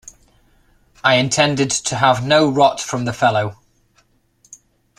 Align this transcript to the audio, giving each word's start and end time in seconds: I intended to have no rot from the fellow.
I 1.03 1.17
intended 1.17 1.69
to 1.69 1.95
have 1.95 2.25
no 2.25 2.49
rot 2.49 2.81
from 2.81 3.05
the 3.05 3.13
fellow. 3.13 3.57